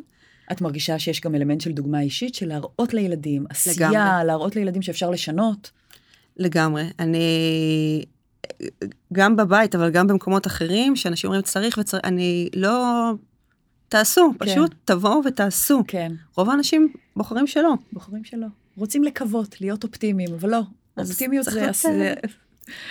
[0.52, 4.26] את מרגישה שיש גם אלמנט של דוגמה אישית, של להראות לילדים, עשייה, לגמרי.
[4.26, 5.70] להראות לילדים שאפשר לשנות?
[6.36, 6.84] לגמרי.
[6.98, 8.04] אני
[9.12, 13.12] גם בבית, אבל גם במקומות אחרים, שאנשים אומרים צריך וצריך, אני לא...
[13.88, 14.46] תעשו, כן.
[14.46, 15.82] פשוט תבואו ותעשו.
[15.88, 17.72] כן, רוב האנשים בוחרים שלא.
[17.92, 18.46] בוחרים שלא.
[18.76, 20.60] רוצים לקוות, להיות אופטימיים, אבל לא.
[20.98, 22.14] אופטימיות זה...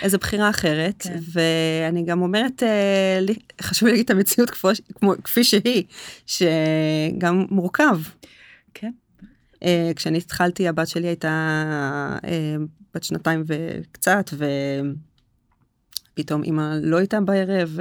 [0.02, 1.18] איזו בחירה אחרת, כן.
[1.32, 5.84] ואני גם אומרת, אה, לי- חשוב להגיד את המציאות כמו, כמו, כפי שהיא,
[6.26, 8.00] שגם מורכב.
[8.74, 8.90] כן.
[9.64, 11.28] אה, כשאני התחלתי, הבת שלי הייתה
[12.24, 12.56] אה,
[12.94, 14.30] בת שנתיים וקצת,
[16.14, 17.78] ופתאום אימא לא הייתה בערב,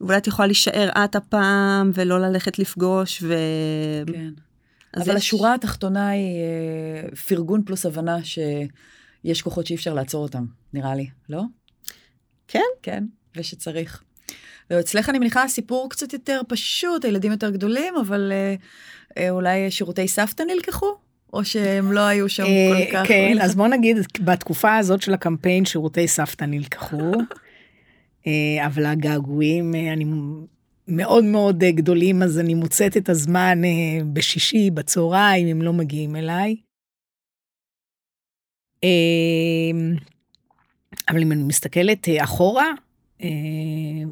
[0.00, 3.34] ואולי את יכולה להישאר את הפעם, ולא ללכת לפגוש, ו...
[4.12, 4.30] כן.
[4.96, 6.38] אבל יש- השורה התחתונה היא
[7.28, 8.16] פרגון פלוס הבנה
[9.22, 11.42] שיש כוחות שאי אפשר לעצור אותם, נראה לי, לא?
[12.48, 12.60] כן.
[12.82, 13.04] כן,
[13.36, 14.02] ושצריך.
[14.70, 18.54] ואצלך אני מניחה סיפור קצת יותר פשוט, הילדים יותר גדולים, אבל אה,
[19.18, 20.86] אה, אולי שירותי סבתא נלקחו?
[21.32, 23.08] או שהם לא היו שם אה, כל כך...
[23.08, 27.12] כן, אז בוא נגיד, בתקופה הזאת של הקמפיין שירותי סבתא נלקחו,
[28.26, 30.04] אה, אבל הגעגועים, אני
[30.88, 33.62] מאוד מאוד גדולים, אז אני מוצאת את הזמן
[34.12, 36.56] בשישי, בצהריים, אם לא מגיעים אליי.
[38.84, 38.90] אה,
[41.08, 42.66] אבל אם אני מסתכלת אה, אחורה,
[43.22, 43.28] אה,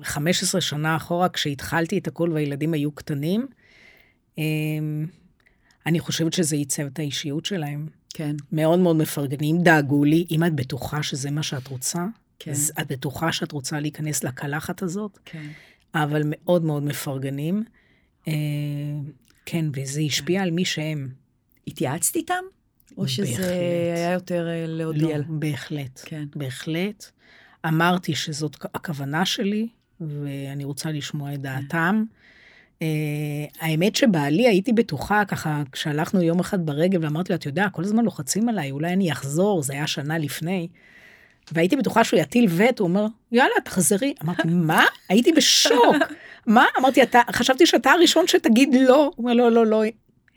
[0.02, 3.46] 15 שנה אחורה, כשהתחלתי את הכל והילדים היו קטנים,
[4.38, 4.44] אה,
[5.86, 7.86] אני חושבת שזה ייצב את האישיות שלהם.
[8.14, 12.06] כן, מאוד מאוד מפרגנים, דאגו לי, אם את בטוחה שזה מה שאת רוצה,
[12.38, 15.46] כן, אז את בטוחה שאת רוצה להיכנס לקלחת הזאת, כן.
[15.94, 17.64] אבל מאוד מאוד מפרגנים.
[19.46, 21.08] כן, וזה השפיע על מי שהם.
[21.66, 22.44] התייעצת איתם?
[23.00, 23.96] או שזה בהחלט.
[23.96, 25.18] היה יותר אה, להודיע?
[25.18, 26.24] לא, בהחלט, כן.
[26.36, 27.04] בהחלט.
[27.66, 29.68] אמרתי שזאת הכוונה שלי,
[30.00, 32.04] ואני רוצה לשמוע את דעתם.
[32.78, 32.82] Uh,
[33.60, 38.04] האמת שבעלי הייתי בטוחה, ככה, כשהלכנו יום אחד ברגל ואמרתי לו, אתה יודע, כל הזמן
[38.04, 40.68] לוחצים עליי, אולי אני אחזור, זה היה שנה לפני.
[41.52, 44.14] והייתי בטוחה שהוא יטיל וטו, הוא אומר, יאללה, תחזרי.
[44.24, 44.84] אמרתי, מה?
[45.08, 45.96] הייתי בשוק.
[46.46, 46.64] מה?
[46.78, 49.04] אמרתי, אתה, חשבתי שאתה הראשון שתגיד לא.
[49.04, 49.82] הוא אומר, לא, לא, לא.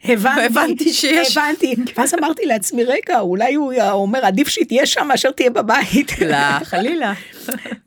[0.04, 1.38] הבנתי, הבנתי שיש.
[1.38, 1.76] הבנתי.
[1.98, 6.12] ואז אמרתי לעצמי, רגע, אולי הוא אומר, עדיף שהיא תהיה שם מאשר תהיה בבית.
[6.22, 7.14] לא, חלילה.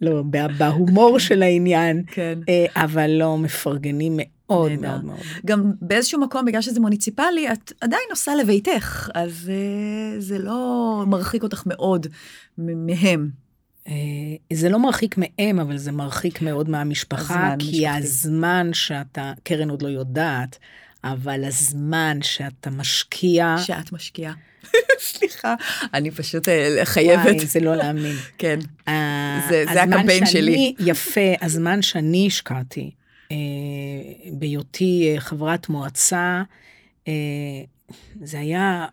[0.01, 2.03] לא, בה- בהומור של העניין.
[2.07, 2.39] כן.
[2.49, 4.73] אה, אבל לא, מפרגנים מאוד.
[4.81, 5.19] מאוד מאוד.
[5.47, 10.65] גם באיזשהו מקום, בגלל שזה מוניציפלי, את עדיין עושה לביתך, אז אה, זה לא
[11.07, 12.07] מרחיק אותך מאוד
[12.59, 13.31] מהם.
[13.89, 13.93] אה,
[14.53, 17.89] זה לא מרחיק מהם, אבל זה מרחיק מאוד מהמשפחה, כי.
[17.89, 20.59] הזמן שאתה, קרן עוד לא יודעת,
[21.13, 24.33] אבל הזמן שאתה משקיע, שאת משקיעה.
[24.99, 25.55] סליחה,
[25.95, 27.25] אני פשוט אה, חייבת.
[27.25, 28.17] וואי, זה לא להאמין.
[28.39, 28.59] כן.
[28.87, 30.75] ה- זה- זה הקמפיין שאני- שלי.
[30.79, 32.91] יפה, הזמן שאני השקעתי
[33.33, 33.37] אה,
[34.33, 36.43] בהיותי אה, חברת מועצה,
[37.09, 37.13] אה,
[38.23, 38.87] זה היה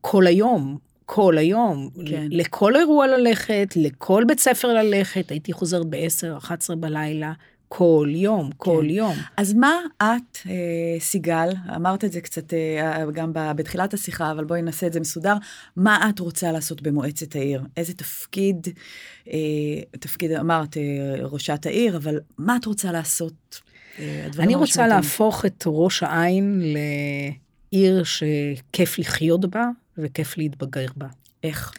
[0.00, 1.90] כל היום, כל היום.
[2.08, 2.26] כן.
[2.30, 7.32] לכל אירוע ללכת, לכל בית ספר ללכת, הייתי חוזרת ב-10, 11 בלילה,
[7.72, 8.90] כל יום, כל כן.
[8.90, 9.16] יום.
[9.36, 14.44] אז מה את, אה, סיגל, אמרת את זה קצת אה, גם ב- בתחילת השיחה, אבל
[14.44, 15.34] בואי נעשה את זה מסודר,
[15.76, 17.62] מה את רוצה לעשות במועצת העיר?
[17.76, 18.68] איזה תפקיד,
[19.28, 19.38] אה,
[19.90, 20.82] תפקיד, אמרת, אה,
[21.26, 23.60] ראשת העיר, אבל מה את רוצה לעשות?
[23.98, 24.96] אה, אני רוצה המשמעותיים.
[24.96, 26.62] להפוך את ראש העין
[27.72, 31.06] לעיר שכיף לחיות בה וכיף להתבגר בה.
[31.44, 31.72] איך?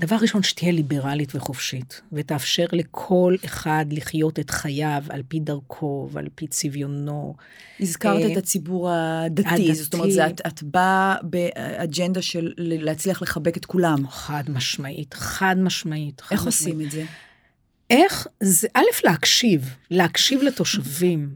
[0.00, 6.26] דבר ראשון, שתהיה ליברלית וחופשית, ותאפשר לכל אחד לחיות את חייו על פי דרכו ועל
[6.34, 7.34] פי צביונו.
[7.80, 9.74] הזכרת אה, את הציבור הדתי, הדתי.
[9.74, 14.08] זאת אומרת, זה, את, את באה באג'נדה של להצליח לחבק את כולם.
[14.08, 16.20] חד משמעית, חד משמעית.
[16.20, 16.74] חד איך משמעית.
[16.74, 17.04] עושים את זה?
[17.90, 21.30] איך זה, א', להקשיב, להקשיב לתושבים.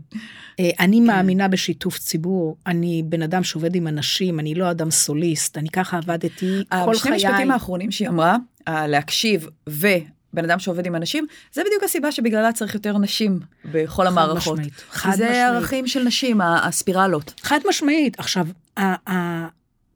[0.61, 1.05] אה, אני כן.
[1.07, 5.97] מאמינה בשיתוף ציבור, אני בן אדם שעובד עם אנשים, אני לא אדם סוליסט, אני ככה
[5.97, 7.27] עבדתי כל שני חיי.
[7.27, 8.37] המשפטים האחרונים שהיא אמרה,
[8.67, 13.41] ה- להקשיב ובן אדם שעובד עם אנשים, זה בדיוק הסיבה שבגללה צריך יותר נשים
[13.73, 14.59] בכל המערכות.
[14.59, 15.41] משמעית, חד זה משמעית.
[15.45, 17.35] ערכים של נשים, הספירלות.
[17.43, 18.19] חד משמעית.
[18.21, 18.47] עכשיו,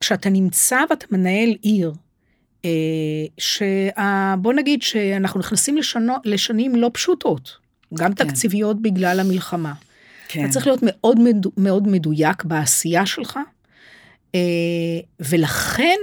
[0.01, 1.93] כשאתה נמצא ואתה מנהל עיר,
[2.65, 2.71] אה,
[3.39, 3.91] שה-
[4.39, 7.57] בוא נגיד שאנחנו נכנסים לשנו, לשנים לא פשוטות,
[7.95, 8.25] גם כן.
[8.27, 9.73] תקציביות בגלל המלחמה.
[10.29, 10.45] כן.
[10.45, 13.39] אתה צריך להיות מאוד, מדו- מאוד מדויק בעשייה שלך,
[14.35, 14.41] אה,
[15.21, 15.97] ולכן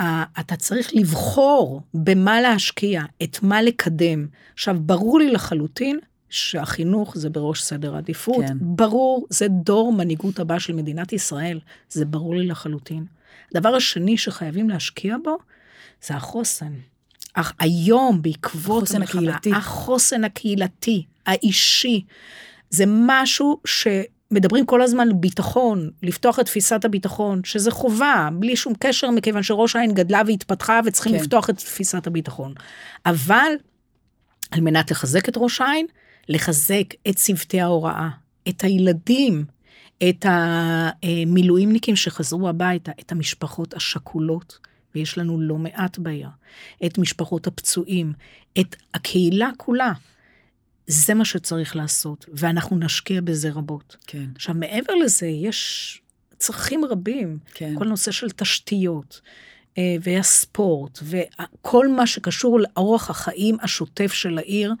[0.00, 4.26] ה- אתה צריך לבחור במה להשקיע, את מה לקדם.
[4.54, 5.98] עכשיו, ברור לי לחלוטין
[6.30, 8.44] שהחינוך זה בראש סדר העדיפות.
[8.48, 8.56] כן.
[8.60, 13.04] ברור, זה דור מנהיגות הבא של מדינת ישראל, זה ברור לי לחלוטין.
[13.54, 15.36] הדבר השני שחייבים להשקיע בו,
[16.06, 16.72] זה החוסן.
[17.34, 19.52] אך היום, בעקבות החוסן המלחמה, הקהילתי.
[19.52, 22.04] החוסן הקהילתי, האישי,
[22.70, 28.72] זה משהו שמדברים כל הזמן על ביטחון, לפתוח את תפיסת הביטחון, שזה חובה, בלי שום
[28.78, 31.12] קשר, מכיוון שראש העין גדלה והתפתחה וצריכים.
[31.12, 31.20] כן.
[31.20, 32.54] לפתוח את תפיסת הביטחון.
[33.06, 33.52] אבל
[34.50, 35.86] על מנת לחזק את ראש העין,
[36.28, 38.08] לחזק את צוותי ההוראה,
[38.48, 39.44] את הילדים,
[40.08, 44.58] את המילואימניקים שחזרו הביתה, את המשפחות השכולות,
[44.96, 46.28] ויש לנו לא מעט בעיה,
[46.86, 48.12] את משפחות הפצועים,
[48.60, 49.92] את הקהילה כולה.
[50.86, 53.96] זה מה שצריך לעשות, ואנחנו נשקיע בזה רבות.
[54.06, 56.00] כן, עכשיו, מעבר לזה, יש
[56.38, 57.38] צרכים רבים.
[57.54, 57.74] כן.
[57.78, 59.20] כל נושא של תשתיות,
[59.78, 64.74] אה, והספורט, וכל מה שקשור לאורח החיים השוטף של העיר.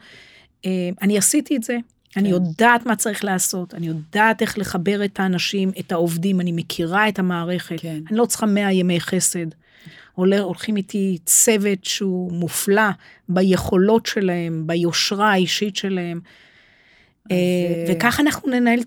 [0.64, 1.76] אה, אני עשיתי את זה,
[2.16, 2.34] אני כן.
[2.34, 7.18] יודעת מה צריך לעשות, אני יודעת איך לחבר את האנשים, את העובדים, אני מכירה את
[7.18, 7.80] המערכת.
[7.80, 8.00] כן.
[8.08, 9.46] אני לא צריכה 100 ימי חסד.
[10.16, 12.90] הולכים איתי צוות שהוא מופלא
[13.28, 16.20] ביכולות שלהם, ביושרה האישית שלהם.
[17.30, 18.80] אה, אה, וככה אנחנו ננהל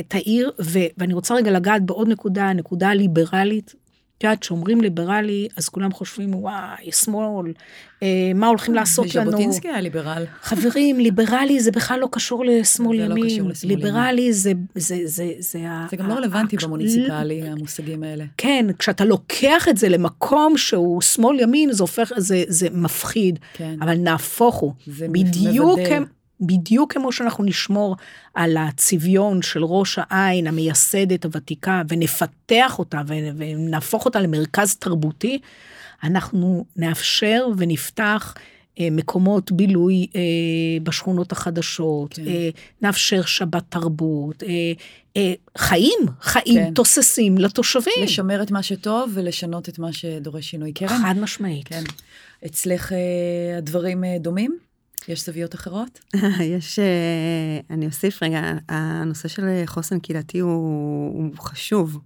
[0.00, 0.52] את העיר,
[0.98, 3.74] ואני רוצה רגע לגעת בעוד נקודה, הנקודה הליברלית.
[4.18, 7.52] את יודעת, כשאומרים ליברלי, אז כולם חושבים, וואי, שמאל,
[8.02, 9.30] אה, מה הולכים לעשות לנו?
[9.30, 10.24] ז'בוטינסקי היה ליברל.
[10.42, 13.34] חברים, ליברלי זה בכלל לא קשור לשמאל זה לא ימין.
[13.34, 15.58] קשור לשמאל ליברלי זה, זה, זה, זה,
[15.90, 18.24] זה גם לא רלוונטי במוניציפלי, המושגים האלה.
[18.36, 23.38] כן, כשאתה לוקח את זה למקום שהוא שמאל ימין, זה הופך, זה, זה מפחיד.
[23.52, 23.76] כן.
[23.80, 24.72] אבל נהפוך הוא.
[24.86, 25.92] זה בדיוק, מבדל.
[25.92, 26.04] הם,
[26.40, 27.96] בדיוק כמו שאנחנו נשמור
[28.34, 35.38] על הצביון של ראש העין, המייסדת הוותיקה, ונפתח אותה ונהפוך אותה למרכז תרבותי,
[36.02, 38.34] אנחנו נאפשר ונפתח
[38.80, 40.20] אה, מקומות בילוי אה,
[40.82, 42.26] בשכונות החדשות, כן.
[42.26, 42.48] אה,
[42.82, 44.48] נאפשר שבת תרבות, אה,
[45.16, 46.74] אה, חיים, חיים כן.
[46.74, 48.02] תוססים לתושבים.
[48.02, 50.72] לשמר את מה שטוב ולשנות את מה שדורש שינוי.
[50.72, 51.68] קרן, חד משמעית.
[51.68, 51.84] כן.
[52.46, 54.58] אצלך אה, הדברים אה, דומים?
[55.08, 56.00] יש זוויות אחרות?
[56.56, 60.52] יש, אה, אני אוסיף רגע, הנושא של חוסן קהילתי הוא,
[61.14, 61.98] הוא חשוב,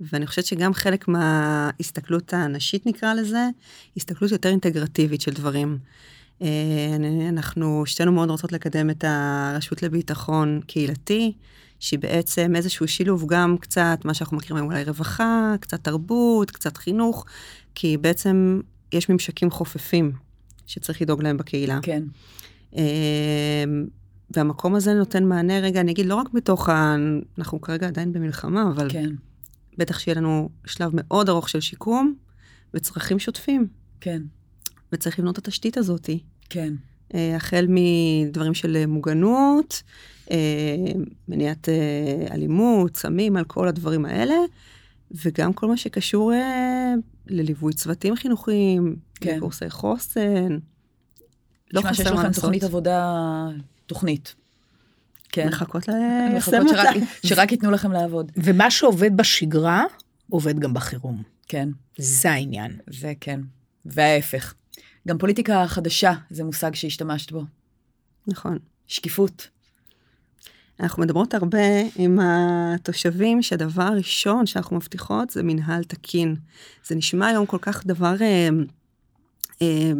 [0.00, 3.48] ואני חושבת שגם חלק מההסתכלות הנשית נקרא לזה,
[3.96, 5.78] הסתכלות יותר אינטגרטיבית של דברים.
[6.42, 6.96] אה,
[7.28, 11.32] אנחנו שתינו מאוד רוצות לקדם את הרשות לביטחון קהילתי,
[11.80, 16.76] שהיא בעצם איזשהו שילוב גם קצת, מה שאנחנו מכירים היום אולי רווחה, קצת תרבות, קצת
[16.76, 17.26] חינוך,
[17.74, 18.60] כי בעצם
[18.92, 20.12] יש ממשקים חופפים
[20.66, 21.78] שצריך לדאוג להם בקהילה.
[21.82, 22.02] כן.
[22.76, 23.86] אמ,
[24.30, 26.96] והמקום הזה נותן מענה, רגע, אני אגיד, לא רק בתוך ה...
[27.38, 29.10] אנחנו כרגע עדיין במלחמה, אבל כן,
[29.78, 32.14] בטח שיהיה לנו שלב מאוד ארוך של שיקום
[32.74, 33.66] וצרכים שוטפים,
[34.00, 34.22] כן,
[34.92, 36.18] וצריך לבנות את התשתית הזאתי.
[36.50, 36.72] כן.
[37.14, 39.82] אה, החל מדברים של מוגנות,
[40.30, 40.36] אה,
[41.28, 44.34] מניעת אה, אלימות, סמים, על כל הדברים האלה,
[45.24, 46.32] וגם כל מה שקשור
[47.26, 49.36] לליווי צוותים חינוכיים, כן.
[49.36, 50.58] לקורסי חוסן.
[51.72, 52.42] לא שיש חסר מה לכם לעשות.
[52.44, 53.12] תוכנית עבודה,
[53.86, 54.34] תוכנית.
[55.28, 55.48] כן.
[55.48, 56.82] מחכות ליישם אותה.
[56.82, 58.32] שרק- שרק ייתנו לכם לעבוד.
[58.36, 59.84] ומה שעובד בשגרה,
[60.30, 61.22] עובד גם בחירום.
[61.48, 62.78] כן, זה העניין.
[62.90, 63.40] זה כן.
[63.86, 64.54] וההפך.
[65.08, 67.44] גם פוליטיקה חדשה זה מושג שהשתמשת בו.
[68.26, 68.58] נכון.
[68.86, 69.48] שקיפות.
[70.80, 71.58] אנחנו מדברות הרבה
[71.96, 76.36] עם התושבים שהדבר הראשון שאנחנו מבטיחות זה מנהל תקין.
[76.86, 78.48] זה נשמע היום כל כך דבר אה,
[79.62, 79.92] אה,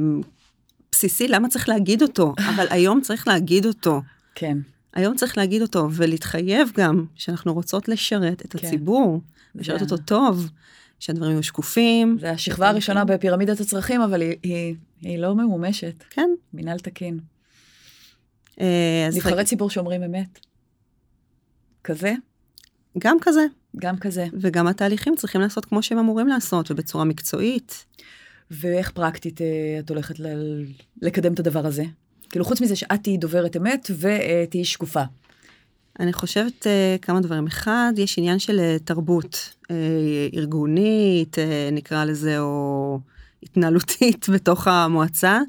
[0.97, 2.35] בסיסי, למה צריך להגיד אותו?
[2.55, 4.03] אבל היום צריך להגיד אותו.
[4.35, 4.59] כן.
[4.95, 8.67] היום צריך להגיד אותו ולהתחייב גם שאנחנו רוצות לשרת את כן.
[8.67, 9.21] הציבור,
[9.55, 10.51] לשרת אותו טוב,
[11.01, 12.17] שהדברים יהיו שקופים.
[12.21, 16.05] זה השכבה הראשונה בפירמידת הצרכים, אבל היא, היא, היא לא ממומשת.
[16.11, 16.31] כן.
[16.53, 17.21] מינהל תקין.
[18.61, 20.39] אה, נבחרי ציבור שאומרים אמת.
[21.85, 22.15] כזה,
[22.99, 24.27] גם כזה, גם כזה.
[24.41, 27.85] וגם התהליכים צריכים לעשות כמו שהם אמורים לעשות, ובצורה מקצועית.
[28.51, 29.47] ואיך פרקטית אה,
[29.79, 30.65] את הולכת ל-
[31.03, 31.85] לקדם את הדבר הזה?
[32.31, 35.03] כאילו, חוץ מזה שאת תהיי דוברת אמת ותהיי שקופה.
[36.01, 37.47] אני חושבת uh, כמה דברים.
[37.47, 39.55] אחד, יש עניין של uh, תרבות
[40.35, 41.37] ארגונית,
[41.73, 43.01] נקרא לזה, או
[43.43, 45.41] התנהלותית בתוך המועצה,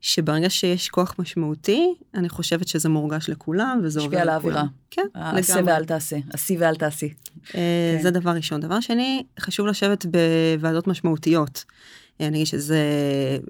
[0.00, 4.36] שברגע שיש כוח משמעותי, אני חושבת שזה מורגש לכולם, וזה עובר לכולם.
[4.36, 4.64] משפיע על האווירה.
[4.90, 5.40] כן, לגמרי.
[5.40, 7.14] עשה ואל תעשה, עשי ואל תעשי.
[7.44, 7.58] כן.
[8.02, 8.60] זה דבר ראשון.
[8.60, 11.64] דבר שני, חשוב לשבת בוועדות משמעותיות.
[12.20, 12.78] אני אגיד שזה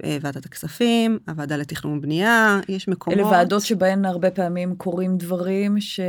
[0.05, 3.19] אה, ועדת הכספים, הוועדה לתכנון ובנייה, יש מקומות.
[3.19, 6.01] אלה ועדות שבהן הרבה פעמים קורים דברים ש...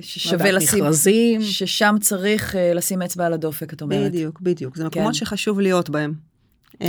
[0.00, 0.84] ששווה לשים.
[0.84, 1.42] מכרזים.
[1.42, 4.12] ששם צריך uh, לשים אצבע על הדופק, את אומרת.
[4.12, 4.76] בדיוק, בדיוק.
[4.76, 5.12] זה מקומות כן.
[5.14, 6.14] שחשוב להיות בהם.
[6.82, 6.88] אה,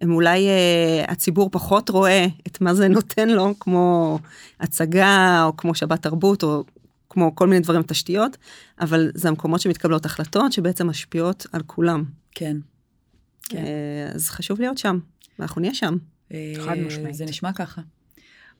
[0.00, 0.48] הם אולי
[1.08, 4.18] הציבור פחות רואה את מה זה נותן לו, כמו
[4.60, 6.64] הצגה, או כמו שבת תרבות, או
[7.10, 8.36] כמו כל מיני דברים, תשתיות,
[8.80, 12.04] אבל זה המקומות שמתקבלות החלטות שבעצם משפיעות על כולם.
[12.32, 12.56] כן.
[13.48, 13.58] כן.
[13.58, 14.98] אה, אז חשוב להיות שם,
[15.38, 15.96] ואנחנו נהיה שם.
[16.32, 17.14] אה, חד משמעית.
[17.14, 17.82] זה נשמע ככה.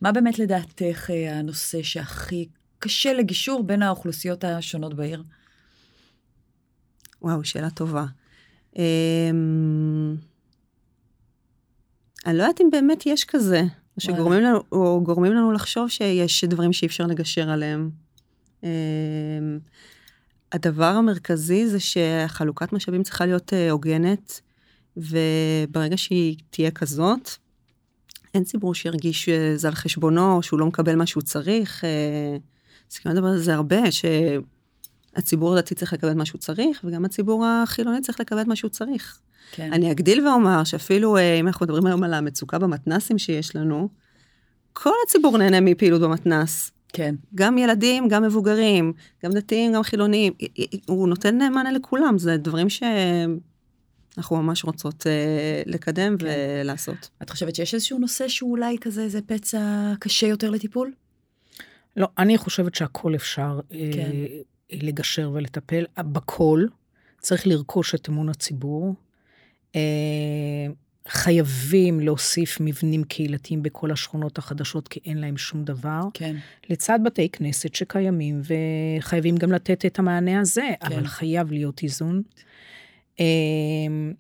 [0.01, 5.23] מה באמת לדעתך אה, הנושא שהכי קשה לגישור בין האוכלוסיות השונות בעיר?
[7.23, 8.05] וואו, שאלה טובה.
[8.77, 10.17] אמ,
[12.27, 13.63] אני לא יודעת אם באמת יש כזה,
[13.97, 17.91] או שגורמים לנו, או גורמים לנו לחשוב שיש דברים שאי אפשר לגשר עליהם.
[18.63, 18.69] אמ,
[20.53, 24.41] הדבר המרכזי זה שחלוקת משאבים צריכה להיות הוגנת,
[24.97, 27.31] וברגע שהיא תהיה כזאת,
[28.35, 31.85] אין ציבור שירגיש שזה על חשבונו, שהוא לא מקבל מה שהוא צריך.
[32.91, 38.01] מסכימה לדבר על זה הרבה, שהציבור הדתי צריך לקבל מה שהוא צריך, וגם הציבור החילוני
[38.01, 39.21] צריך לקבל מה שהוא צריך.
[39.53, 39.73] כן.
[39.73, 43.89] אני אגדיל ואומר שאפילו אה, אם אנחנו מדברים היום על המצוקה במתנסים שיש לנו,
[44.73, 46.71] כל הציבור נהנה מפעילות במתנס.
[46.89, 47.15] כן.
[47.35, 48.93] גם ילדים, גם מבוגרים,
[49.25, 50.33] גם דתיים, גם חילונים.
[50.87, 52.83] הוא נותן מענה לכולם, זה דברים ש...
[54.19, 56.27] אנחנו ממש רוצות אה, לקדם כן.
[56.27, 57.11] ולעשות.
[57.23, 60.93] את חושבת שיש איזשהו נושא שהוא אולי כזה, איזה פצע קשה יותר לטיפול?
[61.97, 64.11] לא, אני חושבת שהכל אפשר אה, כן.
[64.13, 64.41] אה,
[64.73, 65.85] לגשר ולטפל.
[65.99, 66.67] בכל
[67.21, 68.95] צריך לרכוש את אמון הציבור.
[69.77, 69.81] אה,
[71.09, 76.01] חייבים להוסיף מבנים קהילתיים בכל השכונות החדשות, כי אין להם שום דבר.
[76.15, 76.37] כן.
[76.71, 78.41] לצד בתי כנסת שקיימים,
[78.99, 80.87] וחייבים גם לתת את המענה הזה, כן.
[80.87, 82.23] אבל חייב להיות איזון.
[83.21, 84.13] אמ,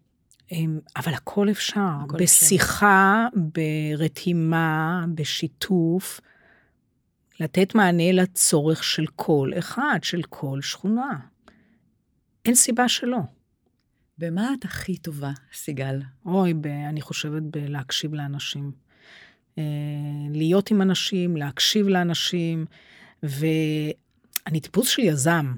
[0.53, 3.41] אמ, אבל הכל אפשר, הכל בשיחה, אפשר.
[3.55, 6.21] ברתימה, בשיתוף,
[7.41, 11.19] לתת מענה לצורך של כל אחד, של כל שכונה.
[12.45, 13.19] אין סיבה שלא.
[14.19, 16.01] במה את הכי טובה, סיגל?
[16.27, 18.73] אוי, ב, אני חושבת בלהקשיב לאנשים.
[19.59, 19.63] אה,
[20.31, 22.67] להיות עם אנשים, להקשיב לאנשים,
[23.23, 25.55] ואני טיפוס של יזם.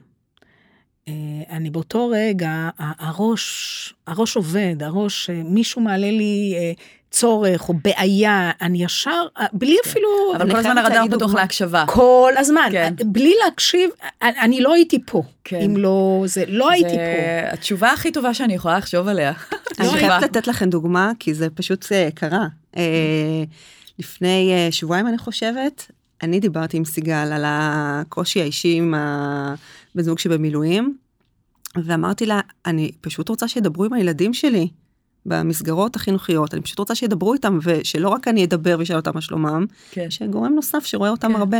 [1.09, 6.73] אה, אני באותו רגע, הראש, הראש עובד, הראש, אה, מישהו מעלה לי אה,
[7.11, 9.91] צורך או בעיה, אני ישר, בלי כן.
[9.91, 10.09] אפילו...
[10.37, 11.85] אבל כל הזמן הרדאר פתוח להקשבה.
[11.89, 12.95] כל הזמן, כן.
[13.07, 13.91] בלי להקשיב,
[14.23, 15.23] אני לא הייתי פה.
[15.45, 15.61] כן.
[15.61, 17.53] אם לא, זה, לא זה הייתי פה.
[17.53, 19.33] התשובה הכי טובה שאני יכולה לחשוב עליה.
[19.81, 22.47] אני חייבת לתת לכם דוגמה, כי זה פשוט קרה.
[23.99, 25.91] לפני שבועיים, אני חושבת,
[26.23, 30.97] אני דיברתי עם סיגל על הקושי האישי עם הבן זוג שבמילואים,
[31.85, 34.69] ואמרתי לה, אני פשוט רוצה שידברו עם הילדים שלי
[35.27, 39.67] במסגרות החינוכיות, אני פשוט רוצה שידברו איתם, ושלא רק אני אדבר ואשאל אותם מה שלומם,
[39.91, 40.11] כן.
[40.11, 41.37] שגורם נוסף שרואה אותם כן.
[41.37, 41.59] הרבה.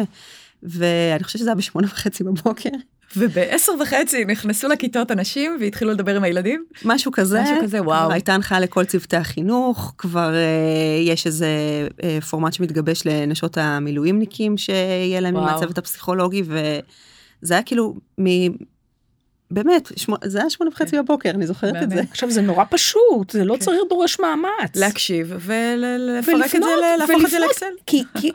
[0.63, 2.71] ואני חושבת שזה היה בשמונה וחצי בבוקר.
[3.17, 6.65] ובעשר וחצי נכנסו לכיתות אנשים והתחילו לדבר עם הילדים?
[6.85, 7.43] משהו כזה.
[7.43, 8.13] משהו כזה, וואו.
[8.13, 11.49] הייתה הנחיה לכל צוותי החינוך, כבר אה, יש איזה
[12.03, 18.27] אה, פורמט שמתגבש לנשות המילואימניקים, שיהיה להם מהצוות הפסיכולוגי, וזה היה כאילו מ...
[19.51, 21.03] באמת, שמו, זה היה שמונה וחצי כן.
[21.03, 21.85] בבוקר, אני זוכרת באמת.
[21.85, 22.03] את זה.
[22.11, 23.61] עכשיו, זה נורא פשוט, זה לא כן.
[23.61, 24.77] צריך דורש מאמץ.
[24.77, 26.69] להקשיב ולפרק את זה,
[26.99, 27.67] להפוך את זה לאקסל.
[27.87, 28.31] כי, כי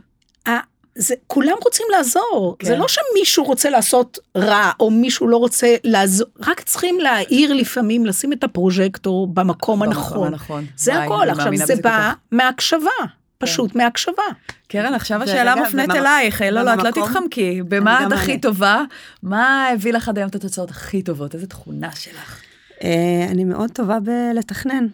[0.96, 2.56] זה, כולם רוצים לעזור.
[2.60, 2.68] כן.
[2.68, 8.06] זה לא שמישהו רוצה לעשות רע, או מישהו לא רוצה לעזור, רק צריכים להעיר לפעמים,
[8.06, 10.28] לשים את הפרוז'קטור במקום הנכון.
[10.28, 10.66] הנכון.
[10.78, 11.30] זה הכל.
[11.30, 12.90] עכשיו, זה בא מהקשבה.
[13.38, 13.80] פשוט כן.
[13.80, 14.24] מהקשבה.
[14.68, 17.62] קרן, עכשיו השאלה מופנית אלייך, לא, לא, את לא תתחמקי.
[17.68, 18.84] במה את הכי טובה?
[19.24, 21.36] מה הביא לך עד היום את התוצאות הכי טובות?
[21.36, 22.42] איזה תכונה שלך?
[22.84, 24.88] אה, אני מאוד טובה בלתכנן.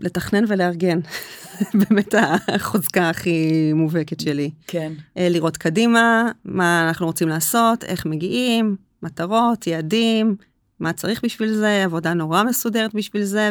[0.00, 1.00] לתכנן ולארגן.
[1.80, 2.14] באמת
[2.48, 4.50] החוזקה הכי מובהקת שלי.
[4.66, 4.92] כן.
[5.16, 10.36] אה, לראות קדימה, מה אנחנו רוצים לעשות, איך מגיעים, מטרות, יעדים,
[10.80, 13.50] מה צריך בשביל זה, עבודה נורא מסודרת בשביל זה,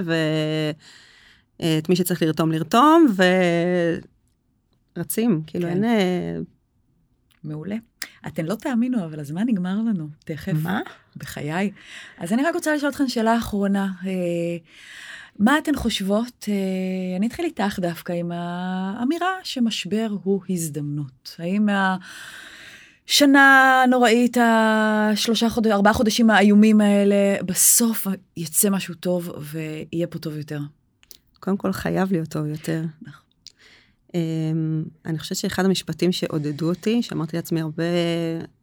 [1.59, 3.07] ואת מי שצריך לרתום לרתום,
[4.95, 5.71] ורצים, כאילו כן.
[5.71, 5.83] אין...
[5.83, 6.37] אה,
[7.43, 7.75] מעולה.
[8.27, 10.53] אתן לא תאמינו, אבל הזמן נגמר לנו, תכף.
[10.63, 10.81] מה?
[11.17, 11.71] בחיי.
[12.17, 13.91] אז אני רק רוצה לשאול אתכם שאלה אחרונה.
[15.39, 16.45] מה אתן חושבות?
[16.47, 21.35] אה, אני אתחיל איתך דווקא עם האמירה שמשבר הוא הזדמנות.
[21.39, 21.67] האם
[23.07, 30.37] השנה הנוראית, השלושה חודשים, ארבעה חודשים האיומים האלה, בסוף יצא משהו טוב ויהיה פה טוב
[30.37, 30.59] יותר?
[31.39, 32.83] קודם כל חייב להיות טוב יותר.
[33.01, 33.25] נכון.
[34.15, 37.83] אמ, אני חושבת שאחד המשפטים שעודדו אותי, שאמרתי לעצמי הרבה,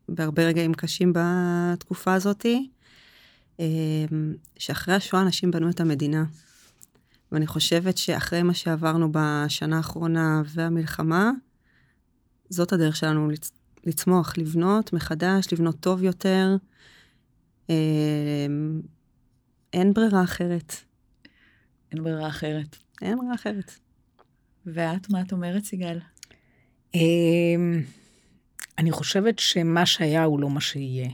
[0.08, 2.68] בהרבה רגעים קשים בתקופה הזאתי,
[3.58, 3.64] אמ,
[4.58, 6.24] שאחרי השואה אנשים בנו את המדינה.
[7.32, 11.30] ואני חושבת שאחרי מה שעברנו בשנה האחרונה והמלחמה,
[12.48, 13.52] זאת הדרך שלנו לצ...
[13.86, 16.56] לצמוח, לבנות מחדש, לבנות טוב יותר.
[17.70, 18.80] אמ,
[19.72, 20.76] אין ברירה אחרת.
[21.92, 22.76] אין ברירה אחרת.
[23.02, 23.72] אין ברירה אחרת.
[24.66, 25.98] ואת, מה את אומרת, סיגל?
[26.94, 27.82] אמ,
[28.78, 31.08] אני חושבת שמה שהיה הוא לא מה שיהיה.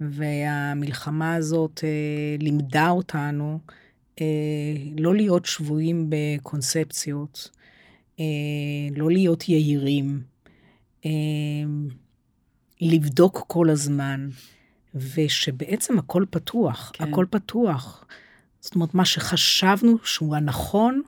[0.00, 3.83] והמלחמה הזאת אה, לימדה אותנו אה,
[4.98, 7.50] לא להיות שבויים בקונספציות,
[8.20, 8.24] אה,
[8.96, 10.22] לא להיות יהירים,
[11.06, 11.10] אה,
[12.80, 14.28] לבדוק כל הזמן,
[14.94, 17.04] ושבעצם הכל פתוח, כן.
[17.12, 18.04] הכל פתוח.
[18.60, 21.02] זאת אומרת, מה שחשבנו שהוא הנכון,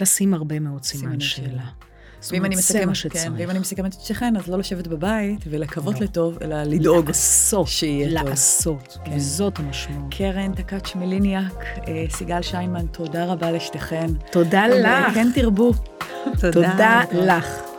[0.00, 1.70] לשים הרבה מאוד סימן שאלה.
[2.30, 6.00] ואם אני מסכמת, כן, ואם אני מסכמת את שכן, אז לא לשבת בבית ולקוות לא.
[6.00, 8.28] לטוב, אלא לדאוג לעשות, שיהיה לעשות, טוב.
[8.30, 9.16] לעשות, כן.
[9.16, 10.14] וזאת המשמעות.
[10.14, 14.06] קרן תקאץ' מליניאק, אה, סיגל שיימן, תודה רבה לשתיכן.
[14.30, 15.14] תודה לך.
[15.14, 15.72] כן תרבו.
[16.52, 17.75] תודה לך.